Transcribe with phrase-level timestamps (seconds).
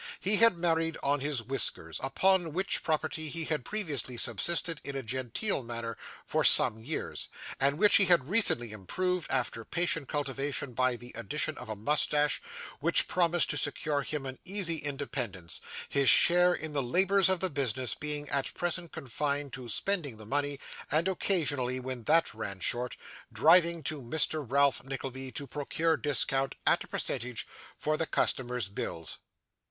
[0.19, 5.03] He had married on his whiskers; upon which property he had previously subsisted, in a
[5.03, 7.27] genteel manner, for some years;
[7.59, 12.41] and which he had recently improved, after patient cultivation by the addition of a moustache,
[12.79, 17.51] which promised to secure him an easy independence: his share in the labours of the
[17.51, 20.59] business being at present confined to spending the money,
[20.89, 22.97] and occasionally, when that ran short,
[23.31, 24.43] driving to Mr.
[24.51, 27.45] Ralph Nickleby to procure discount at a percentage
[27.77, 29.19] for the customers' bills.